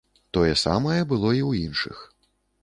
Тое 0.37 0.53
самае 0.61 0.97
было 1.11 1.29
і 1.41 1.43
ў 1.49 1.69
іншых. 1.69 2.01